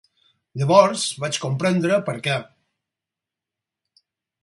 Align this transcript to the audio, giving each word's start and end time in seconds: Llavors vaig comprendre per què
Llavors 0.61 1.03
vaig 1.25 1.39
comprendre 1.45 2.01
per 2.09 2.17
què 2.29 2.41